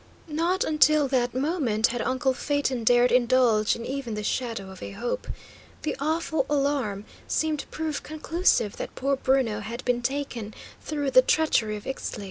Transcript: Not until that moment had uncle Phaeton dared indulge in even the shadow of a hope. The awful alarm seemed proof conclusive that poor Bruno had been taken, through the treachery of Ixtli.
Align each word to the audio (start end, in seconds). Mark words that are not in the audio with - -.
Not 0.27 0.63
until 0.63 1.07
that 1.09 1.35
moment 1.35 1.85
had 1.93 2.01
uncle 2.01 2.33
Phaeton 2.33 2.83
dared 2.83 3.11
indulge 3.11 3.75
in 3.75 3.85
even 3.85 4.15
the 4.15 4.23
shadow 4.23 4.71
of 4.71 4.81
a 4.81 4.93
hope. 4.93 5.27
The 5.83 5.95
awful 5.99 6.47
alarm 6.49 7.05
seemed 7.27 7.69
proof 7.69 8.01
conclusive 8.01 8.77
that 8.77 8.95
poor 8.95 9.15
Bruno 9.15 9.59
had 9.59 9.85
been 9.85 10.01
taken, 10.01 10.55
through 10.81 11.11
the 11.11 11.21
treachery 11.21 11.77
of 11.77 11.85
Ixtli. 11.85 12.19